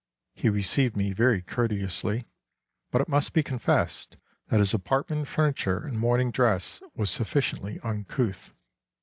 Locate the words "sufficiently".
7.11-7.79